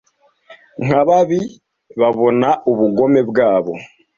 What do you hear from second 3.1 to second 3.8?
bwabo